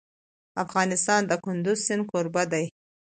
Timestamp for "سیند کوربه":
1.87-2.43